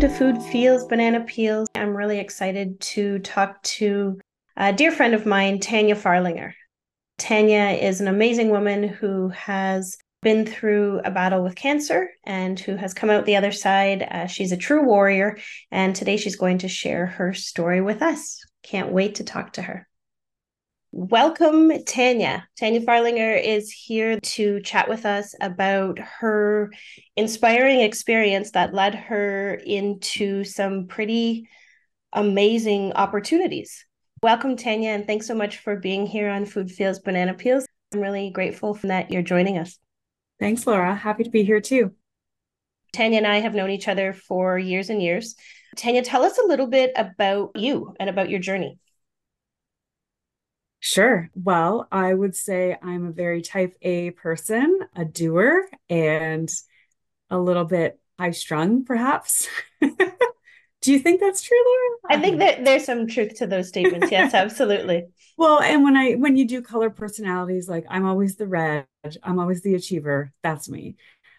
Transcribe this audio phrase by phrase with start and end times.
[0.00, 1.68] to Food Feels Banana Peels.
[1.74, 4.18] I'm really excited to talk to
[4.56, 6.54] a dear friend of mine, Tanya Farlinger.
[7.18, 12.76] Tanya is an amazing woman who has been through a battle with cancer and who
[12.76, 14.02] has come out the other side.
[14.10, 15.36] Uh, she's a true warrior,
[15.70, 18.42] and today she's going to share her story with us.
[18.62, 19.86] Can't wait to talk to her.
[20.92, 22.48] Welcome, Tanya.
[22.58, 26.72] Tanya Farlinger is here to chat with us about her
[27.16, 31.48] inspiring experience that led her into some pretty
[32.12, 33.86] amazing opportunities.
[34.20, 37.66] Welcome, Tanya, and thanks so much for being here on Food Feels Banana Peels.
[37.94, 39.78] I'm really grateful that you're joining us.
[40.40, 40.92] Thanks, Laura.
[40.96, 41.92] Happy to be here too.
[42.92, 45.36] Tanya and I have known each other for years and years.
[45.76, 48.80] Tanya, tell us a little bit about you and about your journey.
[50.80, 51.30] Sure.
[51.34, 56.50] Well, I would say I'm a very type A person, a doer, and
[57.28, 59.46] a little bit high strung, perhaps.
[59.80, 62.18] Do you think that's true, Laura?
[62.18, 64.10] I think um, that there's some truth to those statements.
[64.10, 65.08] Yes, absolutely.
[65.36, 68.86] well, and when I when you do color personalities, like I'm always the red,
[69.22, 70.32] I'm always the achiever.
[70.42, 70.96] That's me.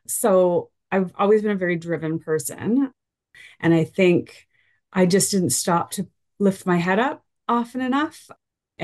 [0.08, 2.92] So I've always been a very driven person.
[3.59, 4.48] And I think
[4.94, 6.08] I just didn't stop to
[6.39, 8.30] lift my head up often enough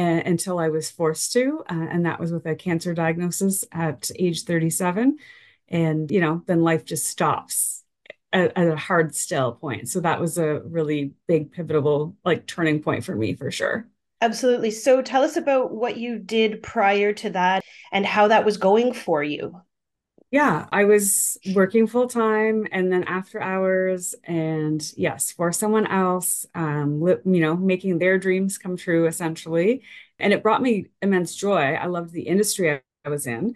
[0.02, 1.64] until I was forced to.
[1.70, 5.18] Uh, and that was with a cancer diagnosis at age 37.
[5.70, 7.84] And, you know, then life just stops
[8.32, 9.90] at, at, a hard still point.
[9.90, 13.88] So that was a really big, pivotal, like turning point for me for sure.
[14.22, 14.72] Absolutely.
[14.72, 18.94] So tell us about what you did prior to that and how that was going
[18.94, 19.62] for you
[20.30, 26.46] yeah, I was working full time and then after hours, and yes, for someone else,
[26.54, 29.84] um, you know, making their dreams come true essentially.
[30.20, 31.76] And it brought me immense joy.
[31.76, 33.56] I loved the industry I was in,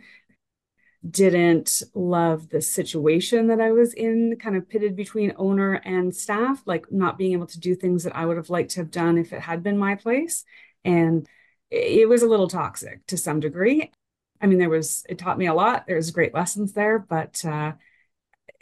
[1.10, 6.62] didn't love the situation that I was in, kind of pitted between owner and staff,
[6.66, 9.18] like not being able to do things that I would have liked to have done
[9.18, 10.46] if it had been my place.
[10.86, 11.28] And
[11.72, 13.92] it was a little toxic to some degree.
[14.42, 15.86] I mean, there was, it taught me a lot.
[15.88, 17.74] There's great lessons there, but, uh,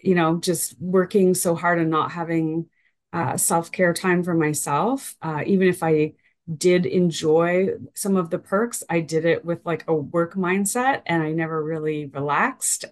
[0.02, 2.68] you know, just working so hard and not having
[3.14, 6.14] uh, self care time for myself, uh, even if I
[6.58, 11.22] did enjoy some of the perks, I did it with like a work mindset and
[11.24, 12.86] I never really relaxed.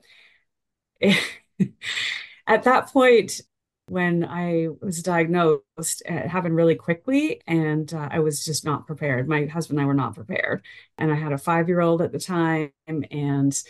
[2.47, 3.41] At that point,
[3.87, 9.29] when I was diagnosed, it happened really quickly, and uh, I was just not prepared.
[9.29, 10.63] My husband and I were not prepared,
[10.97, 13.63] and I had a five-year-old at the time, and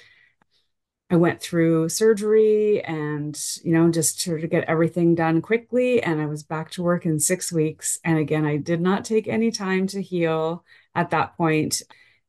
[1.09, 6.19] I went through surgery and you know just to, to get everything done quickly, and
[6.19, 7.99] I was back to work in six weeks.
[8.03, 11.81] And again, I did not take any time to heal at that point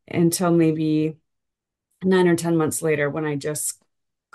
[0.07, 1.17] until maybe
[2.05, 3.83] nine or ten months later, when I just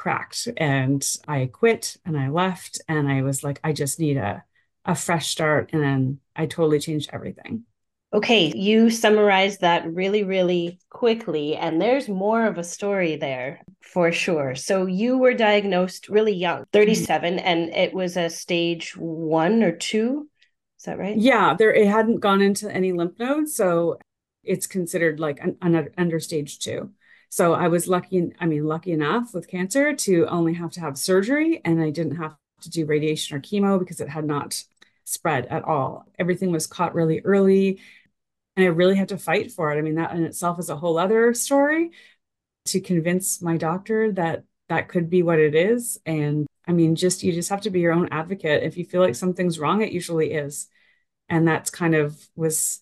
[0.04, 4.44] cracked and I quit and I left and I was like, I just need a,
[4.84, 5.70] a fresh start.
[5.72, 7.64] And then I totally changed everything.
[8.14, 14.12] Okay, you summarized that really, really quickly, and there's more of a story there for
[14.12, 14.54] sure.
[14.54, 17.48] So, you were diagnosed really young, 37, mm-hmm.
[17.48, 20.30] and it was a stage one or two.
[20.78, 21.18] Is that right?
[21.18, 23.98] Yeah, there it hadn't gone into any lymph nodes, so
[24.44, 26.92] it's considered like an, an under stage two.
[27.34, 31.00] So I was lucky, I mean, lucky enough with cancer to only have to have
[31.00, 34.64] surgery and I didn't have to do radiation or chemo because it had not
[35.04, 36.06] spread at all.
[36.20, 37.82] Everything was caught really early
[38.56, 39.80] and I really had to fight for it.
[39.80, 41.90] I mean, that in itself is a whole other story
[42.66, 46.00] to convince my doctor that that could be what it is.
[46.06, 48.62] And I mean, just you just have to be your own advocate.
[48.62, 50.68] If you feel like something's wrong, it usually is.
[51.30, 52.80] And that's kind of was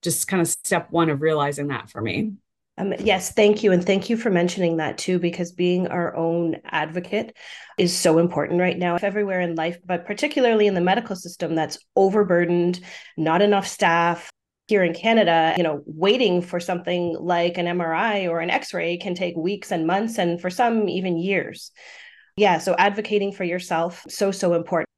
[0.00, 2.38] just kind of step one of realizing that for me.
[2.80, 3.72] Um, yes, thank you.
[3.72, 7.36] And thank you for mentioning that too, because being our own advocate
[7.76, 11.78] is so important right now, everywhere in life, but particularly in the medical system that's
[11.94, 12.80] overburdened,
[13.18, 14.30] not enough staff.
[14.66, 18.96] Here in Canada, you know, waiting for something like an MRI or an X ray
[18.96, 21.72] can take weeks and months, and for some, even years.
[22.36, 24.88] Yeah, so advocating for yourself, so, so important.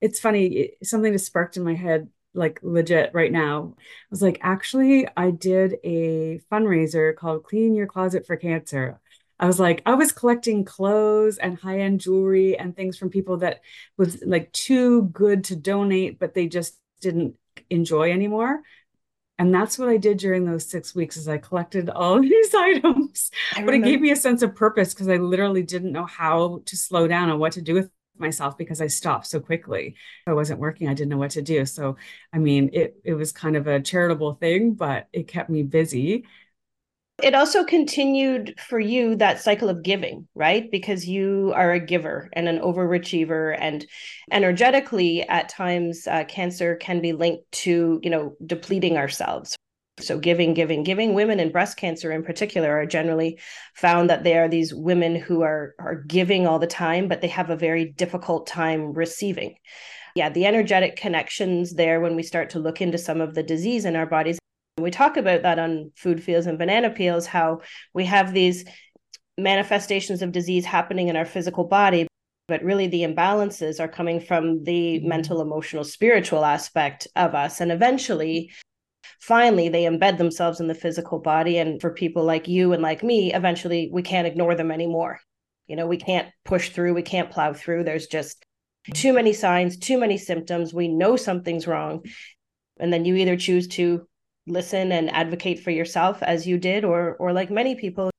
[0.00, 3.74] It's funny, something just sparked in my head like legit right now.
[3.78, 9.00] I was like, actually, I did a fundraiser called Clean Your Closet for Cancer.
[9.38, 13.38] I was like, I was collecting clothes and high end jewelry and things from people
[13.38, 13.60] that
[13.96, 17.34] was like too good to donate, but they just didn't
[17.70, 18.62] enjoy anymore.
[19.38, 23.30] And that's what I did during those six weeks is I collected all these items.
[23.54, 26.76] But it gave me a sense of purpose because I literally didn't know how to
[26.76, 29.96] slow down and what to do with myself because I stopped so quickly.
[30.26, 31.66] I wasn't working, I didn't know what to do.
[31.66, 31.96] So,
[32.32, 36.24] I mean, it it was kind of a charitable thing, but it kept me busy.
[37.22, 40.70] it also continued for you that cycle of giving, right?
[40.70, 43.86] Because you are a giver and an overachiever, and
[44.32, 49.56] energetically, at times, uh, cancer can be linked to, you know, depleting ourselves.
[50.00, 51.14] So, giving, giving, giving.
[51.14, 53.38] Women in breast cancer, in particular, are generally
[53.74, 57.28] found that they are these women who are are giving all the time, but they
[57.28, 59.54] have a very difficult time receiving.
[60.16, 63.84] Yeah, the energetic connections there when we start to look into some of the disease
[63.84, 64.38] in our bodies
[64.78, 67.60] we talk about that on Food Feels and banana peels, how
[67.92, 68.64] we have these
[69.38, 72.08] manifestations of disease happening in our physical body,
[72.48, 75.08] but really the imbalances are coming from the mm-hmm.
[75.08, 77.60] mental, emotional, spiritual aspect of us.
[77.60, 78.52] And eventually,
[79.20, 81.58] finally, they embed themselves in the physical body.
[81.58, 85.20] And for people like you and like me, eventually we can't ignore them anymore.
[85.66, 87.84] You know, we can't push through, we can't plow through.
[87.84, 88.44] There's just
[88.92, 90.74] too many signs, too many symptoms.
[90.74, 92.04] We know something's wrong.
[92.78, 94.06] And then you either choose to
[94.46, 98.10] listen and advocate for yourself as you did or or like many people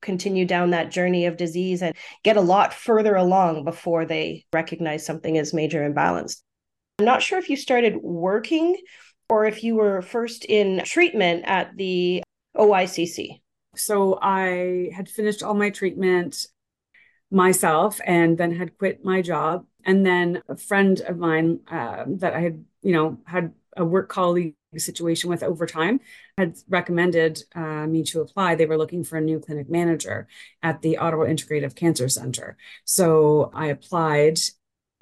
[0.00, 5.04] continue down that journey of disease and get a lot further along before they recognize
[5.04, 6.42] something as major imbalanced.
[6.98, 8.76] I'm not sure if you started working
[9.28, 12.22] or if you were first in treatment at the
[12.56, 13.40] OICC.
[13.76, 16.46] So I had finished all my treatment
[17.30, 19.66] myself and then had quit my job.
[19.84, 24.08] And then a friend of mine uh, that I had, you know, had a work
[24.08, 26.00] colleague situation with over time
[26.38, 28.54] had recommended uh, me to apply.
[28.54, 30.26] They were looking for a new clinic manager
[30.62, 32.56] at the Ottawa Integrative Cancer Center.
[32.84, 34.38] So I applied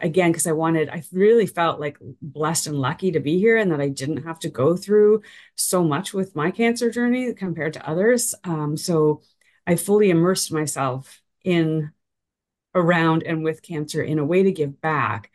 [0.02, 3.72] again because I wanted, I really felt like blessed and lucky to be here and
[3.72, 5.22] that I didn't have to go through
[5.54, 8.34] so much with my cancer journey compared to others.
[8.44, 9.22] Um, so
[9.66, 11.93] I fully immersed myself in
[12.75, 15.31] around and with cancer in a way to give back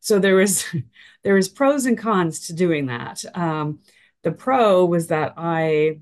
[0.00, 0.64] so there was
[1.22, 3.24] there was pros and cons to doing that.
[3.34, 3.80] Um,
[4.22, 6.00] the pro was that I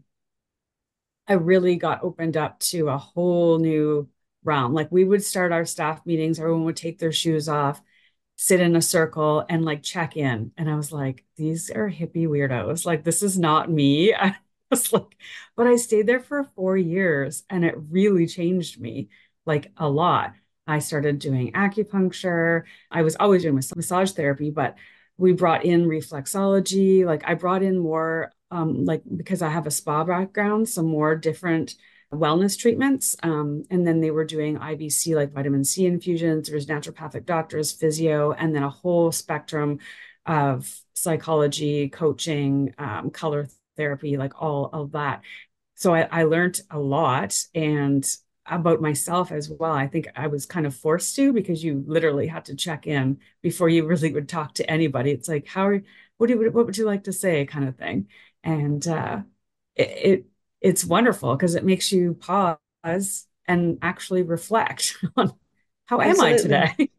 [1.26, 4.08] I really got opened up to a whole new
[4.44, 4.72] realm.
[4.72, 7.82] Like we would start our staff meetings, everyone would take their shoes off,
[8.40, 10.52] sit in a circle and like check in.
[10.56, 12.86] And I was like, these are hippie weirdos.
[12.86, 14.14] Like this is not me.
[14.14, 14.36] I
[14.70, 15.16] was like,
[15.56, 19.08] but I stayed there for four years and it really changed me
[19.44, 20.34] like a lot.
[20.68, 22.62] I started doing acupuncture.
[22.92, 24.76] I was always doing massage therapy, but
[25.16, 27.04] we brought in reflexology.
[27.04, 31.16] Like I brought in more, um, like because I have a spa background, some more
[31.16, 31.74] different
[32.12, 33.16] wellness treatments.
[33.22, 36.48] Um, and then they were doing IVC, like vitamin C infusions.
[36.48, 39.78] There was naturopathic doctors, physio, and then a whole spectrum
[40.26, 45.22] of psychology, coaching, um, color therapy, like all of that.
[45.76, 48.04] So I, I learned a lot and
[48.46, 49.72] about myself as well.
[49.72, 53.18] I think I was kind of forced to because you literally had to check in
[53.42, 55.10] before you really would talk to anybody.
[55.10, 55.82] It's like, how are
[56.16, 58.08] what do you, what would you like to say, kind of thing.
[58.42, 59.22] And uh,
[59.76, 60.26] it, it
[60.60, 65.32] it's wonderful because it makes you pause and actually reflect on
[65.86, 66.34] how Absolutely.
[66.46, 66.90] am I today.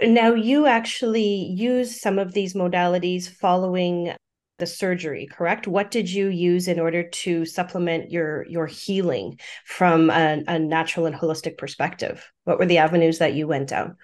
[0.02, 4.14] now you actually use some of these modalities following
[4.58, 10.10] the surgery correct what did you use in order to supplement your your healing from
[10.10, 13.96] a, a natural and holistic perspective what were the avenues that you went down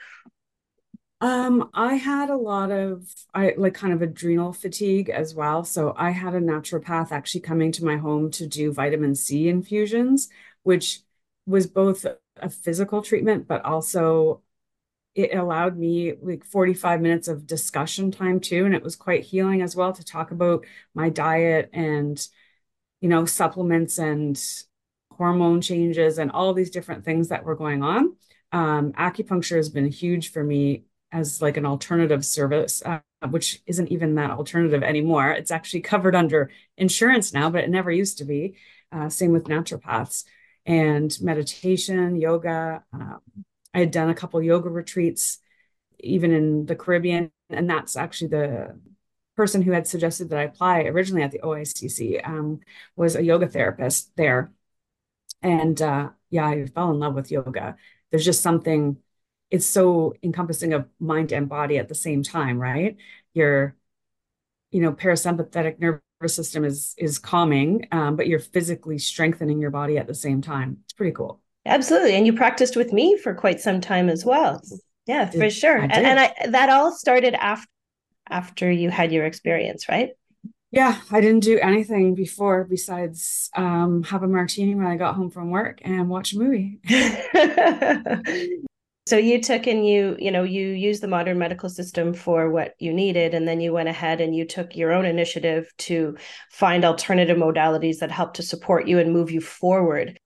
[1.21, 5.65] um, I had a lot of I like kind of adrenal fatigue as well.
[5.65, 10.29] So I had a naturopath actually coming to my home to do vitamin C infusions,
[10.63, 11.01] which
[11.47, 12.05] was both
[12.37, 14.43] a physical treatment, but also
[15.15, 19.63] it allowed me like 45 minutes of discussion time too and it was quite healing
[19.63, 20.65] as well to talk about
[20.95, 22.29] my diet and
[23.01, 24.43] you know supplements and
[25.13, 28.17] hormone changes and all these different things that were going on
[28.53, 30.85] um, acupuncture has been huge for me
[31.17, 36.15] as like an alternative service uh, which isn't even that alternative anymore it's actually covered
[36.15, 38.57] under insurance now but it never used to be
[38.93, 40.25] uh, same with naturopaths
[40.67, 43.21] and meditation yoga um,
[43.77, 45.39] I had done a couple yoga retreats,
[46.01, 48.81] even in the Caribbean, and that's actually the
[49.37, 52.61] person who had suggested that I apply originally at the OICC um,
[52.97, 54.51] was a yoga therapist there,
[55.43, 57.77] and uh, yeah, I fell in love with yoga.
[58.11, 58.97] There's just something;
[59.51, 62.97] it's so encompassing of mind and body at the same time, right?
[63.35, 63.77] Your,
[64.71, 69.99] you know, parasympathetic nervous system is is calming, um, but you're physically strengthening your body
[69.99, 70.79] at the same time.
[70.85, 71.41] It's pretty cool.
[71.65, 72.15] Absolutely.
[72.15, 74.61] And you practiced with me for quite some time as well.
[75.07, 75.77] Yeah, for sure.
[75.79, 77.69] And, and I that all started after
[78.29, 80.11] after you had your experience, right?
[80.73, 85.31] Yeah, I didn't do anything before besides um, have a martini when I got home
[85.31, 86.81] from work and watch a movie.
[89.07, 92.75] So you took and you, you know, you used the modern medical system for what
[92.81, 96.17] you needed, and then you went ahead and you took your own initiative to
[96.51, 100.19] find alternative modalities that help to support you and move you forward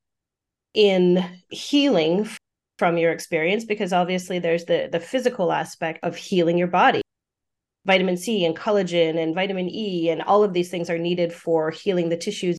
[0.72, 2.26] in healing
[2.78, 7.02] from your experience because obviously there's the the physical aspect of healing your body.
[7.84, 11.70] Vitamin C and collagen and vitamin E and all of these things are needed for
[11.70, 12.56] healing the tissues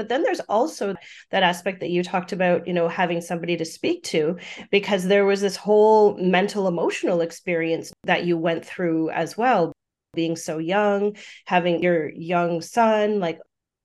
[0.00, 0.94] but then there's also
[1.30, 4.36] that aspect that you talked about you know having somebody to speak to
[4.70, 9.72] because there was this whole mental emotional experience that you went through as well
[10.14, 11.14] being so young
[11.46, 13.38] having your young son like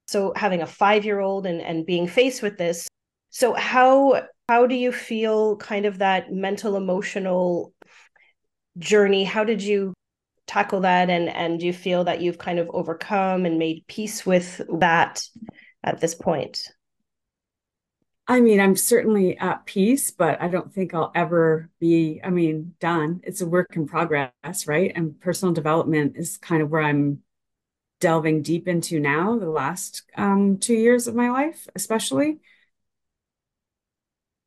[0.07, 2.88] so having a 5 year old and and being faced with this.
[3.29, 7.74] So how how do you feel kind of that mental emotional
[8.77, 9.24] journey?
[9.24, 9.93] How did you
[10.48, 11.10] tackle that?
[11.10, 15.24] And and do you feel that you've kind of overcome and made peace with that
[15.86, 16.68] at this point?
[18.27, 22.74] I mean, I'm certainly at peace, but I don't think I'll ever be, I mean,
[22.80, 23.22] done.
[23.24, 24.32] It's a work in progress,
[24.65, 24.92] right?
[24.96, 27.22] And personal development is kind of where I'm
[28.00, 32.39] delving deep into now, the last um, two years of my life, especially.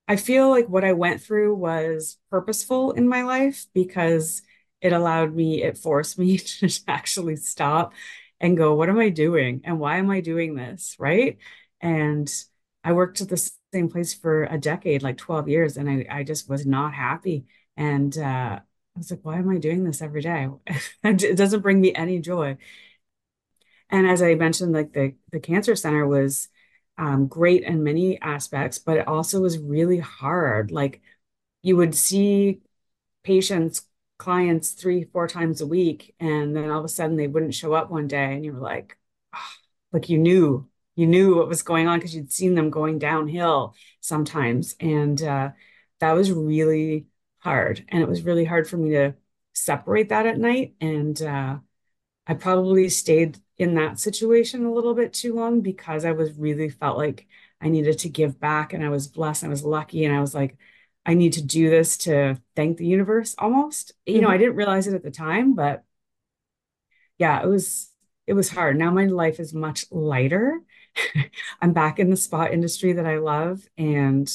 [0.09, 4.43] I feel like what I went through was purposeful in my life because
[4.81, 7.93] it allowed me, it forced me to actually stop
[8.41, 9.63] and go, what am I doing?
[9.65, 10.97] And why am I doing this?
[10.99, 11.39] Right.
[11.81, 12.33] And
[12.85, 16.23] I worked at the same place for a decade, like 12 years, and I, I
[16.25, 17.47] just was not happy.
[17.77, 18.63] And uh, I
[18.97, 20.49] was like, why am I doing this every day?
[21.05, 22.57] it doesn't bring me any joy.
[23.91, 26.49] And as I mentioned, like the, the cancer center was
[26.99, 30.71] um, great in many aspects, but it also was really hard.
[30.71, 31.01] Like
[31.63, 32.61] you would see
[33.25, 33.83] patients
[34.19, 36.15] clients three, four times a week.
[36.21, 38.61] And then all of a sudden they wouldn't show up one day and you were
[38.61, 38.97] like,
[39.35, 39.39] oh,
[39.93, 43.75] like you knew, you knew what was going on because you'd seen them going downhill
[44.01, 44.75] sometimes.
[44.81, 45.51] And uh,
[46.01, 47.07] that was really
[47.39, 47.85] hard.
[47.89, 49.15] And it was really hard for me to
[49.55, 50.75] separate that at night.
[50.81, 51.59] And uh,
[52.27, 56.69] I probably stayed in that situation a little bit too long because I was really
[56.69, 57.27] felt like
[57.61, 59.45] I needed to give back and I was blessed.
[59.45, 60.05] I was lucky.
[60.05, 60.57] And I was like,
[61.09, 63.95] I need to do this to thank the universe almost.
[64.07, 64.15] Mm-hmm.
[64.15, 64.41] You know, I mm-hmm.
[64.41, 65.83] didn't realize it at the time, but
[67.17, 67.91] yeah, it was
[68.27, 68.77] it was hard.
[68.77, 70.61] Now my life is much lighter.
[71.63, 74.31] I'm back in the spa industry that I love and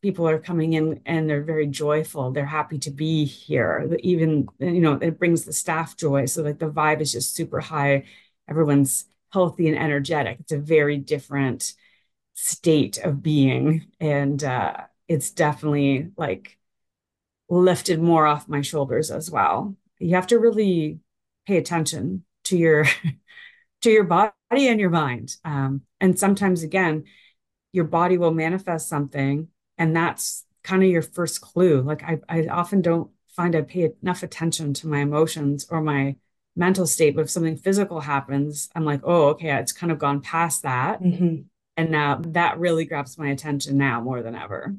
[0.00, 2.30] people are coming in and they're very joyful.
[2.30, 3.96] They're happy to be here.
[3.98, 6.26] Even you know, it brings the staff joy.
[6.26, 8.04] So like the vibe is just super high.
[8.48, 10.38] Everyone's healthy and energetic.
[10.38, 11.74] It's a very different
[12.34, 14.76] state of being and uh
[15.10, 16.56] it's definitely like
[17.48, 19.74] lifted more off my shoulders as well.
[19.98, 21.00] You have to really
[21.48, 22.86] pay attention to your
[23.82, 25.34] to your body and your mind.
[25.44, 27.04] Um, and sometimes again,
[27.72, 31.82] your body will manifest something, and that's kind of your first clue.
[31.82, 36.14] Like I, I often don't find I pay enough attention to my emotions or my
[36.54, 40.20] mental state, but if something physical happens, I'm like, oh, okay, it's kind of gone
[40.20, 41.02] past that.
[41.02, 41.42] Mm-hmm.
[41.76, 44.76] And now that really grabs my attention now more than ever.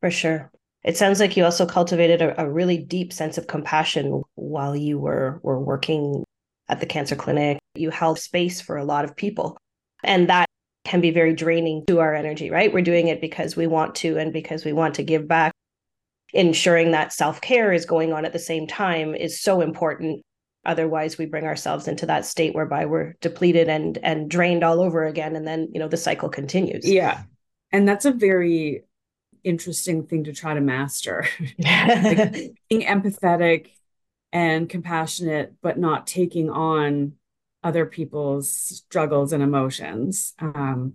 [0.00, 0.50] For sure.
[0.82, 4.98] It sounds like you also cultivated a, a really deep sense of compassion while you
[4.98, 6.24] were were working
[6.68, 7.58] at the cancer clinic.
[7.74, 9.58] You held space for a lot of people.
[10.02, 10.46] And that
[10.84, 12.72] can be very draining to our energy, right?
[12.72, 15.52] We're doing it because we want to and because we want to give back.
[16.32, 20.22] Ensuring that self care is going on at the same time is so important.
[20.64, 25.04] Otherwise, we bring ourselves into that state whereby we're depleted and and drained all over
[25.04, 26.88] again, and then you know the cycle continues.
[26.88, 27.22] Yeah,
[27.72, 28.84] and that's a very
[29.44, 31.26] interesting thing to try to master.
[31.58, 33.70] like being empathetic
[34.32, 37.12] and compassionate, but not taking on
[37.62, 40.34] other people's struggles and emotions.
[40.38, 40.94] Um,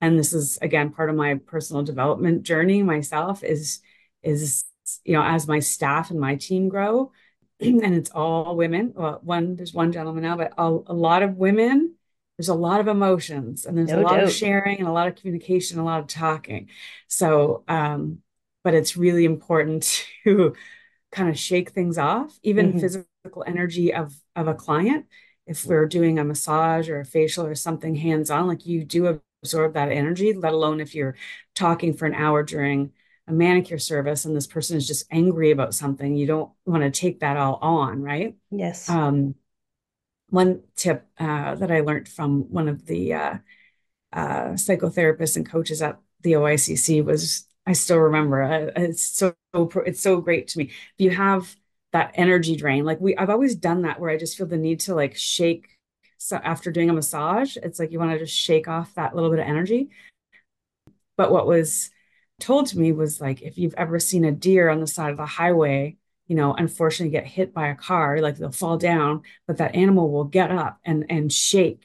[0.00, 3.80] and this is again part of my personal development journey myself is
[4.22, 4.64] is
[5.04, 7.10] you know as my staff and my team grow
[7.60, 11.36] and it's all women well one there's one gentleman now but a, a lot of
[11.36, 11.95] women
[12.36, 14.24] there's a lot of emotions and there's no a lot doubt.
[14.24, 16.68] of sharing and a lot of communication, a lot of talking.
[17.08, 18.18] So, um,
[18.62, 20.54] but it's really important to
[21.12, 22.80] kind of shake things off, even mm-hmm.
[22.80, 25.06] physical energy of of a client.
[25.46, 29.20] If we're doing a massage or a facial or something hands on, like you do
[29.42, 31.14] absorb that energy, let alone if you're
[31.54, 32.92] talking for an hour during
[33.28, 36.90] a manicure service and this person is just angry about something, you don't want to
[36.90, 38.36] take that all on, right?
[38.50, 38.90] Yes.
[38.90, 39.36] Um,
[40.30, 43.38] one tip uh, that I learned from one of the uh,
[44.12, 50.00] uh, psychotherapists and coaches at the OICC was I still remember uh, it's so it's
[50.00, 50.64] so great to me.
[50.64, 51.54] If you have
[51.92, 54.80] that energy drain, like we I've always done that where I just feel the need
[54.80, 55.78] to like shake.
[56.18, 59.30] So after doing a massage, it's like you want to just shake off that little
[59.30, 59.90] bit of energy.
[61.16, 61.90] But what was
[62.40, 65.16] told to me was like, if you've ever seen a deer on the side of
[65.16, 69.58] the highway, you know, unfortunately get hit by a car, like they'll fall down, but
[69.58, 71.84] that animal will get up and and shake,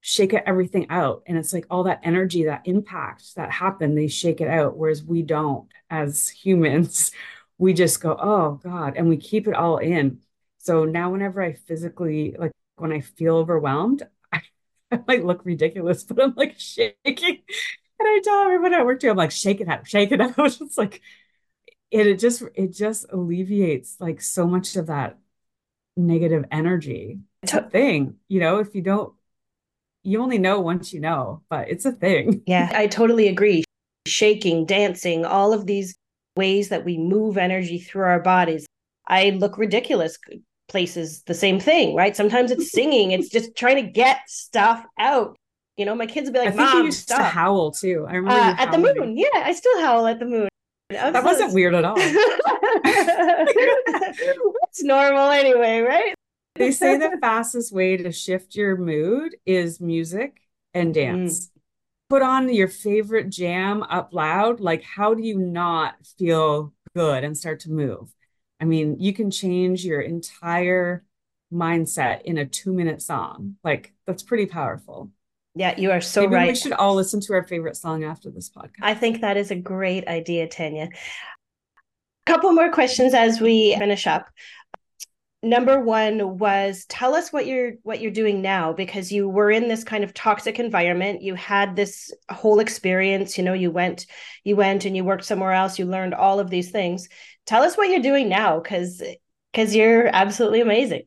[0.00, 1.22] shake everything out.
[1.26, 4.76] And it's like all that energy, that impact that happened, they shake it out.
[4.76, 7.10] Whereas we don't as humans,
[7.58, 10.20] we just go, oh God, and we keep it all in.
[10.58, 14.42] So now whenever I physically like when I feel overwhelmed, I,
[14.92, 17.42] I might look ridiculous, but I'm like shaking.
[18.02, 20.34] And I tell everyone I work to, I'm like, shake it out, shake it out.
[20.60, 21.02] It's like
[21.92, 25.18] it, it just it just alleviates like so much of that
[25.96, 27.20] negative energy.
[27.42, 29.12] It's a thing, you know, if you don't
[30.02, 32.42] you only know once you know, but it's a thing.
[32.46, 33.62] Yeah, I totally agree.
[34.08, 35.94] Shaking, dancing, all of these
[36.34, 38.66] ways that we move energy through our bodies.
[39.06, 40.18] I look ridiculous
[40.68, 42.16] places the same thing, right?
[42.16, 45.36] Sometimes it's singing, it's just trying to get stuff out.
[45.76, 47.18] You know, my kids will be like, I think Mom, you used stop.
[47.18, 48.06] to howl too.
[48.08, 49.16] I remember uh, at the moon.
[49.16, 50.48] Yeah, I still howl at the moon.
[50.92, 51.96] That wasn't weird at all.
[54.64, 56.14] it's normal anyway, right?
[56.54, 60.40] They say the fastest way to shift your mood is music
[60.74, 61.46] and dance.
[61.46, 61.48] Mm.
[62.10, 64.60] Put on your favorite jam up loud.
[64.60, 68.12] Like, how do you not feel good and start to move?
[68.60, 71.04] I mean, you can change your entire
[71.52, 73.56] mindset in a two minute song.
[73.64, 75.10] Like, that's pretty powerful.
[75.54, 76.48] Yeah, you are so Maybe right.
[76.48, 78.80] We should all listen to our favorite song after this podcast.
[78.80, 80.84] I think that is a great idea, Tanya.
[80.84, 84.28] A couple more questions as we finish up.
[85.42, 89.66] Number one was tell us what you're what you're doing now because you were in
[89.66, 91.20] this kind of toxic environment.
[91.20, 93.36] You had this whole experience.
[93.36, 94.06] You know, you went,
[94.44, 95.80] you went and you worked somewhere else.
[95.80, 97.08] You learned all of these things.
[97.44, 99.02] Tell us what you're doing now, because
[99.52, 101.02] because you're absolutely amazing.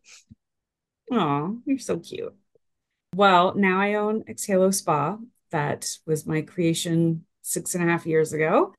[1.11, 2.35] Oh, you're so cute.
[3.15, 5.17] Well, now I own Exhalo Spa.
[5.51, 8.73] That was my creation six and a half years ago.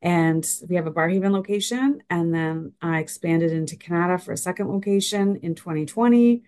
[0.00, 2.00] And we have a Barrhaven location.
[2.08, 6.44] And then I expanded into Kanata for a second location in 2020,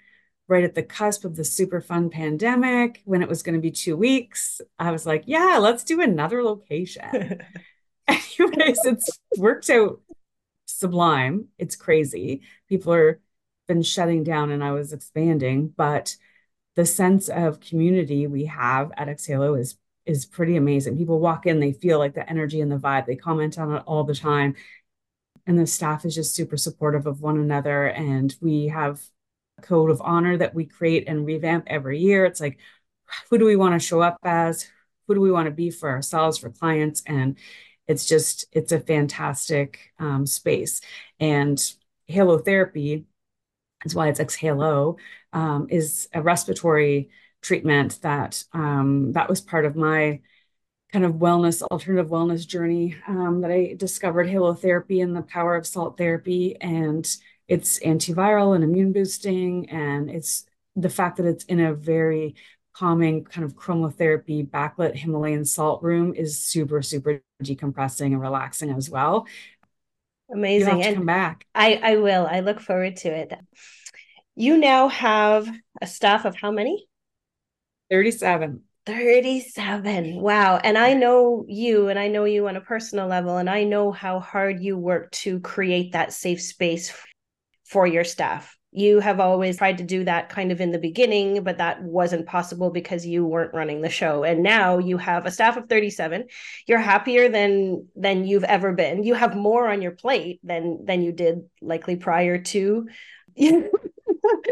[0.49, 3.71] right at the cusp of the super fun pandemic when it was going to be
[3.71, 4.63] two weeks.
[4.79, 7.43] I was like, yeah, let's do another location.
[8.09, 10.01] Anyways, it's worked out
[10.65, 11.49] sublime.
[11.59, 12.41] It's crazy.
[12.67, 13.21] People are
[13.69, 16.17] been shutting down and I was expanding, but
[16.81, 20.97] the sense of community we have at Exhalo is is pretty amazing.
[20.97, 23.05] People walk in, they feel like the energy and the vibe.
[23.05, 24.55] They comment on it all the time.
[25.47, 27.89] And the staff is just super supportive of one another.
[27.89, 28.99] And we have
[29.59, 32.25] a code of honor that we create and revamp every year.
[32.25, 32.59] It's like,
[33.29, 34.67] who do we want to show up as?
[35.07, 37.03] Who do we want to be for ourselves, for clients?
[37.07, 37.37] And
[37.87, 40.81] it's just, it's a fantastic um, space.
[41.21, 41.63] And
[42.07, 43.05] Halo Therapy,
[43.85, 44.97] is why it's Exhalo,
[45.33, 47.11] um, is a respiratory
[47.43, 50.21] treatment that um, that was part of my
[50.93, 55.67] kind of wellness, alternative wellness journey um, that I discovered halotherapy and the power of
[55.67, 56.57] salt therapy.
[56.61, 57.09] And
[57.49, 59.71] it's antiviral and immune boosting.
[59.71, 62.35] And it's the fact that it's in a very
[62.73, 68.91] calming kind of chromotherapy backlit Himalayan salt room is super, super decompressing and relaxing as
[68.91, 69.27] well.
[70.33, 70.83] Amazing.
[70.83, 71.47] To come back.
[71.55, 72.27] I, I will.
[72.27, 73.33] I look forward to it.
[74.41, 75.51] You now have
[75.83, 76.87] a staff of how many?
[77.91, 78.63] 37.
[78.87, 80.19] 37.
[80.19, 80.57] Wow.
[80.57, 83.93] And I know you, and I know you on a personal level, and I know
[83.93, 86.91] how hard you work to create that safe space
[87.67, 88.57] for your staff.
[88.73, 92.25] You have always tried to do that kind of in the beginning, but that wasn't
[92.25, 94.25] possible because you weren't running the show.
[94.25, 96.29] And now you have a staff of 37.
[96.67, 99.03] You're happier than than you've ever been.
[99.03, 102.89] You have more on your plate than than you did likely prior to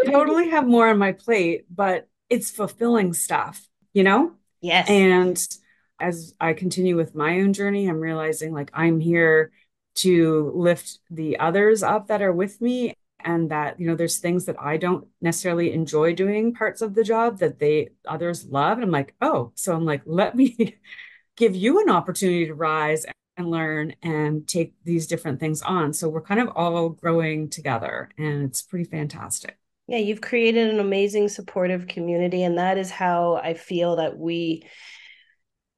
[0.05, 4.33] totally have more on my plate, but it's fulfilling stuff, you know?
[4.61, 4.89] Yes.
[4.89, 5.47] And
[6.01, 9.53] as I continue with my own journey, I'm realizing like I'm here
[9.97, 14.45] to lift the others up that are with me and that you know there's things
[14.45, 18.85] that I don't necessarily enjoy doing parts of the job that they others love and
[18.85, 20.77] I'm like oh so I'm like let me
[21.37, 23.07] give you an opportunity to rise
[23.37, 28.11] and learn and take these different things on so we're kind of all growing together
[28.17, 32.43] and it's pretty fantastic yeah, you've created an amazing supportive community.
[32.43, 34.63] And that is how I feel that we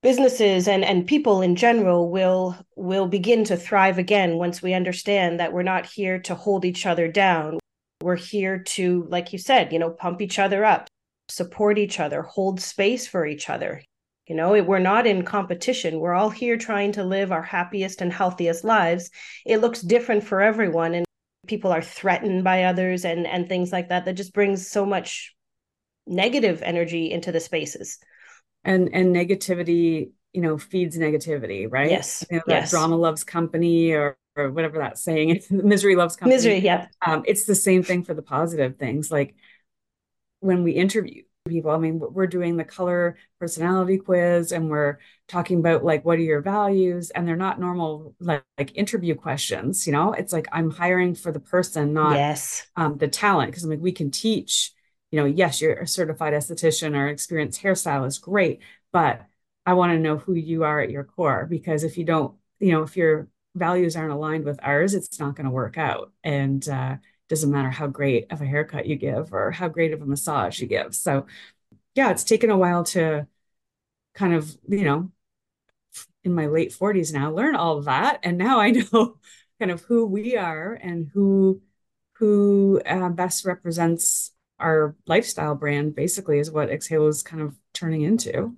[0.02, 5.38] businesses and, and people in general will will begin to thrive again once we understand
[5.38, 7.58] that we're not here to hold each other down.
[8.02, 10.88] We're here to, like you said, you know, pump each other up,
[11.28, 13.82] support each other, hold space for each other.
[14.26, 16.00] You know, we're not in competition.
[16.00, 19.10] We're all here trying to live our happiest and healthiest lives.
[19.44, 20.94] It looks different for everyone.
[20.94, 21.04] And
[21.46, 25.34] people are threatened by others and and things like that that just brings so much
[26.06, 27.98] negative energy into the spaces
[28.64, 31.90] and and negativity you know, feeds negativity, right?
[31.90, 32.24] Yes.
[32.30, 32.70] You know, yes.
[32.70, 36.36] drama loves company or or whatever that saying is misery loves company.
[36.36, 36.86] Misery, yeah.
[37.04, 39.10] Um, it's the same thing for the positive things.
[39.10, 39.34] Like
[40.38, 45.58] when we interview people, I mean, we're doing the color personality quiz and we're talking
[45.58, 47.10] about like what are your values?
[47.10, 50.12] And they're not normal like, like interview questions, you know?
[50.12, 52.66] It's like I'm hiring for the person, not yes.
[52.76, 53.50] um, the talent.
[53.50, 54.72] Because I'm like, we can teach,
[55.10, 58.60] you know, yes, you're a certified esthetician or experienced hairstylist, great,
[58.92, 59.24] but
[59.64, 62.72] I want to know who you are at your core because if you don't, you
[62.72, 66.12] know, if your values aren't aligned with ours, it's not going to work out.
[66.22, 66.96] And uh,
[67.30, 70.60] doesn't matter how great of a haircut you give or how great of a massage
[70.60, 70.94] you give.
[70.96, 71.26] So,
[71.94, 73.28] yeah, it's taken a while to
[74.14, 75.12] kind of, you know,
[76.24, 78.18] in my late 40s now, learn all of that.
[78.24, 79.18] And now I know
[79.60, 81.62] kind of who we are and who
[82.14, 88.02] who uh, best represents our lifestyle brand basically is what Exhalo is kind of turning
[88.02, 88.56] into.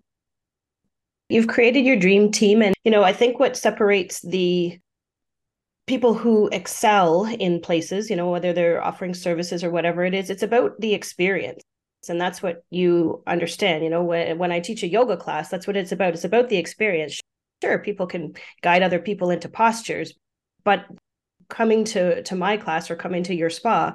[1.28, 2.60] You've created your dream team.
[2.60, 4.80] And, you know, I think what separates the
[5.86, 10.30] people who excel in places, you know, whether they're offering services or whatever it is,
[10.30, 11.62] it's about the experience.
[12.08, 13.84] And that's what you understand.
[13.84, 16.14] You know, when, when I teach a yoga class, that's what it's about.
[16.14, 17.20] It's about the experience.
[17.62, 20.14] Sure, people can guide other people into postures,
[20.64, 20.84] but
[21.48, 23.94] coming to to my class or coming to your spa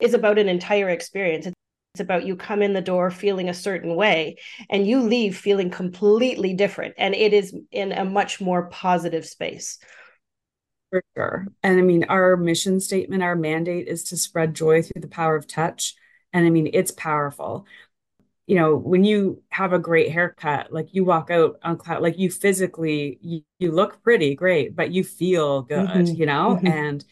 [0.00, 1.46] is about an entire experience.
[1.46, 4.36] It's about you come in the door feeling a certain way
[4.70, 6.94] and you leave feeling completely different.
[6.96, 9.78] And it is in a much more positive space.
[10.92, 11.46] For sure.
[11.62, 15.36] And I mean, our mission statement, our mandate is to spread joy through the power
[15.36, 15.94] of touch.
[16.34, 17.64] And I mean, it's powerful.
[18.46, 22.18] You know, when you have a great haircut, like you walk out on cloud, like
[22.18, 26.14] you physically, you, you look pretty, great, but you feel good, mm-hmm.
[26.14, 26.56] you know?
[26.56, 26.66] Mm-hmm.
[26.66, 27.04] And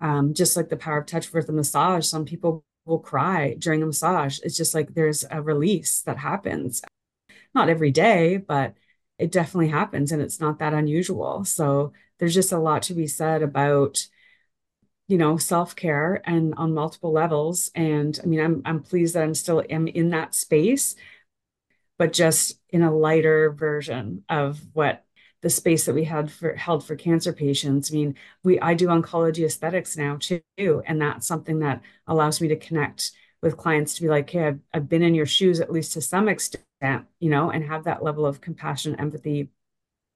[0.00, 3.84] um, just like the power of touch with the massage, some people will cry during
[3.84, 4.40] a massage.
[4.42, 6.82] It's just like there's a release that happens.
[7.54, 8.74] Not every day, but
[9.16, 11.44] it definitely happens and it's not that unusual.
[11.44, 14.06] So there's just a lot to be said about
[15.06, 19.34] you know self-care and on multiple levels and i mean i'm i'm pleased that i'm
[19.34, 20.96] still am in that space
[21.98, 25.04] but just in a lighter version of what
[25.42, 27.92] the space that we had for held for cancer patients.
[27.92, 32.48] I mean, we I do oncology aesthetics now too, and that's something that allows me
[32.48, 35.70] to connect with clients to be like, hey, I've, I've been in your shoes at
[35.70, 39.50] least to some extent, you know, and have that level of compassion, empathy,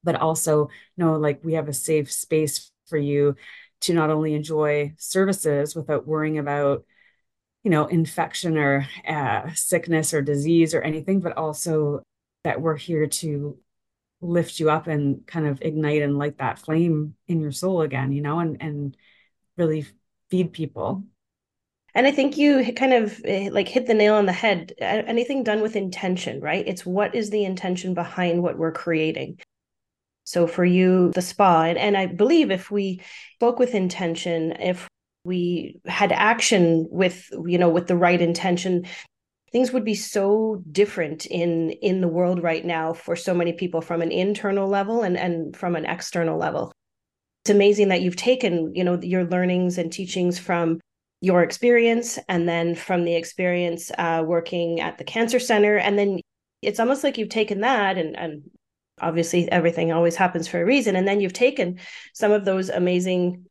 [0.03, 3.35] but also know like we have a safe space for you
[3.81, 6.85] to not only enjoy services without worrying about
[7.63, 12.01] you know infection or uh, sickness or disease or anything but also
[12.43, 13.57] that we're here to
[14.23, 18.11] lift you up and kind of ignite and light that flame in your soul again,
[18.11, 18.97] you know, and and
[19.57, 19.85] really
[20.29, 21.03] feed people.
[21.95, 24.73] And I think you kind of eh, like hit the nail on the head.
[24.79, 26.67] Anything done with intention, right?
[26.67, 29.39] It's what is the intention behind what we're creating.
[30.25, 33.01] So for you, the spa, and, and I believe if we
[33.35, 34.87] spoke with intention, if
[35.25, 38.85] we had action with you know with the right intention
[39.53, 43.81] things would be so different in in the world right now for so many people
[43.81, 46.73] from an internal level and and from an external level.
[47.43, 50.81] It's amazing that you've taken you know your learnings and teachings from
[51.21, 56.19] your experience and then from the experience uh, working at the cancer center and then
[56.61, 58.41] it's almost like you've taken that and and
[59.01, 61.79] obviously everything always happens for a reason and then you've taken
[62.13, 63.45] some of those amazing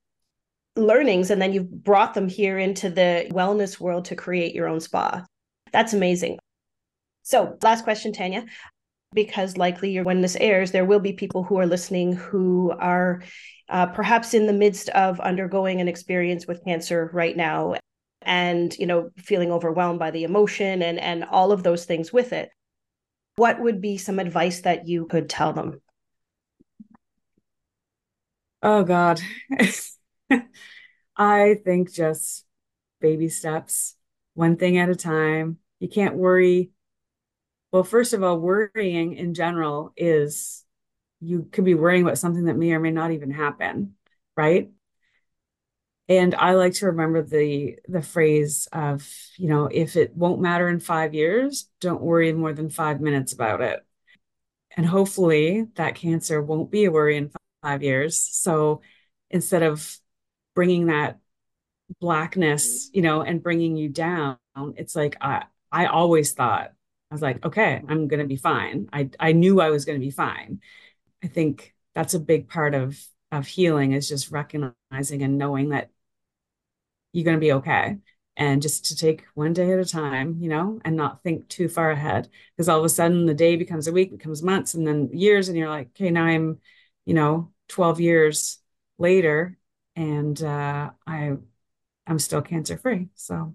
[0.77, 4.81] learnings and then you've brought them here into the wellness world to create your own
[4.81, 5.25] spa.
[5.73, 6.39] That's amazing.
[7.25, 8.47] So, last question, Tanya,
[9.13, 13.23] because likely when this airs, there will be people who are listening who are
[13.69, 17.75] uh, perhaps in the midst of undergoing an experience with cancer right now
[18.25, 22.33] and you know feeling overwhelmed by the emotion and and all of those things with
[22.33, 22.51] it
[23.37, 25.81] what would be some advice that you could tell them
[28.63, 29.21] oh god
[31.17, 32.45] i think just
[33.01, 33.97] baby steps
[34.35, 36.71] one thing at a time you can't worry.
[37.73, 40.65] Well, first of all, worrying in general is
[41.21, 43.95] you could be worrying about something that may or may not even happen,
[44.37, 44.71] right?
[46.19, 50.69] And I like to remember the the phrase of, you know, if it won't matter
[50.69, 53.81] in 5 years, don't worry more than 5 minutes about it.
[54.77, 57.31] And hopefully that cancer won't be a worry in
[57.63, 58.19] 5 years.
[58.19, 58.83] So
[59.31, 59.99] instead of
[60.55, 61.21] bringing that
[62.01, 64.39] blackness, you know, and bringing you down,
[64.77, 66.73] it's like I I always thought,
[67.11, 68.89] I was like, okay, I'm going to be fine.
[68.93, 70.61] I, I knew I was going to be fine.
[71.25, 72.99] I think that's a big part of,
[73.31, 75.92] of healing is just recognizing and knowing that
[77.13, 77.99] you're going to be okay.
[78.37, 81.69] and just to take one day at a time, you know, and not think too
[81.69, 82.29] far ahead.
[82.57, 85.49] Because all of a sudden the day becomes a week, becomes months, and then years,
[85.49, 86.59] and you're like, okay, now I'm,
[87.05, 88.59] you know, 12 years
[88.99, 89.59] later,
[89.97, 91.37] and uh, I,
[92.07, 93.09] I'm still cancer free.
[93.15, 93.55] So.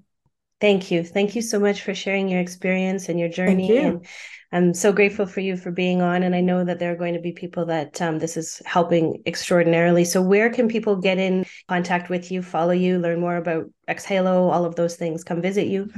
[0.60, 1.04] Thank you.
[1.04, 3.67] Thank you so much for sharing your experience and your journey.
[3.67, 3.78] You.
[3.78, 4.06] And
[4.52, 6.24] I'm so grateful for you for being on.
[6.24, 9.22] And I know that there are going to be people that um, this is helping
[9.28, 10.04] extraordinarily.
[10.04, 14.52] So, where can people get in contact with you, follow you, learn more about Exhalo,
[14.52, 15.91] all of those things, come visit you?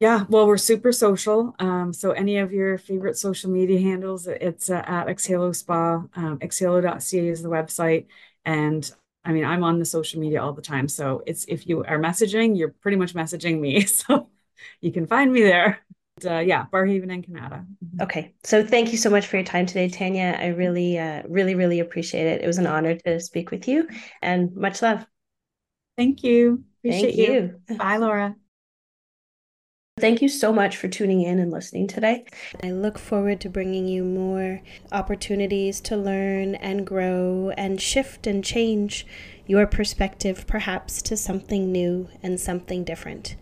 [0.00, 1.54] Yeah, well, we're super social.
[1.58, 6.02] Um, so any of your favorite social media handles, it's uh, at Exhalo Spa.
[6.16, 8.06] Um, exhalo.ca is the website.
[8.46, 8.90] And
[9.24, 10.88] I mean, I'm on the social media all the time.
[10.88, 13.84] So it's if you are messaging, you're pretty much messaging me.
[13.86, 14.30] So
[14.80, 15.80] you can find me there.
[16.16, 17.66] But, uh, yeah, Barrhaven and Kanata.
[17.84, 18.02] Mm-hmm.
[18.02, 18.34] Okay.
[18.44, 20.36] So thank you so much for your time today, Tanya.
[20.38, 22.42] I really, uh, really, really appreciate it.
[22.42, 23.88] It was an honor to speak with you
[24.20, 25.06] and much love.
[25.96, 26.64] Thank you.
[26.80, 27.60] Appreciate thank you.
[27.68, 27.76] you.
[27.76, 28.36] Bye, Laura.
[30.00, 32.24] Thank you so much for tuning in and listening today.
[32.62, 38.42] I look forward to bringing you more opportunities to learn and grow and shift and
[38.42, 39.06] change
[39.46, 43.36] your perspective, perhaps to something new and something different.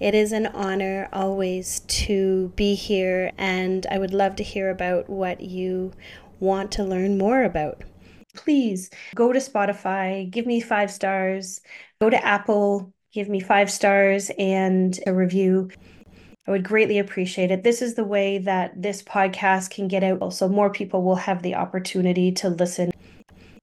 [0.00, 5.10] It is an honor always to be here, and I would love to hear about
[5.10, 5.92] what you
[6.40, 7.82] want to learn more about.
[8.34, 11.60] Please go to Spotify, give me five stars,
[12.00, 15.68] go to Apple, give me five stars and a review.
[16.48, 17.62] I would greatly appreciate it.
[17.62, 21.42] This is the way that this podcast can get out, so more people will have
[21.42, 22.90] the opportunity to listen.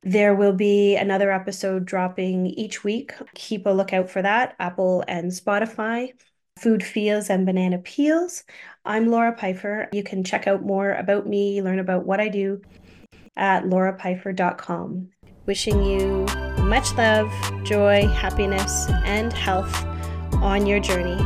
[0.03, 3.13] There will be another episode dropping each week.
[3.33, 6.13] Keep a lookout for that, Apple and Spotify.
[6.59, 8.43] Food Feels and Banana Peels.
[8.85, 9.89] I'm Laura Pifer.
[9.91, 12.61] You can check out more about me, learn about what I do
[13.35, 15.09] at laurapifer.com.
[15.47, 16.25] Wishing you
[16.63, 19.83] much love, joy, happiness, and health
[20.35, 21.17] on your journey